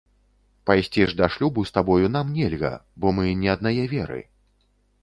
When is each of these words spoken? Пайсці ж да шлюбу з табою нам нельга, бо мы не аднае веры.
Пайсці 0.69 1.01
ж 1.11 1.17
да 1.19 1.27
шлюбу 1.35 1.65
з 1.71 1.75
табою 1.77 2.09
нам 2.17 2.33
нельга, 2.39 2.73
бо 3.05 3.15
мы 3.21 3.39
не 3.45 3.49
аднае 3.57 3.79
веры. 3.97 4.21